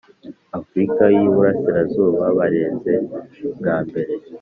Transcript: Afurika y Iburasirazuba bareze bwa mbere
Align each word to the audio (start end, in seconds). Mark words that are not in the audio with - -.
Afurika 0.59 1.03
y 1.15 1.17
Iburasirazuba 1.25 2.23
bareze 2.37 2.93
bwa 3.57 3.75
mbere 3.87 4.13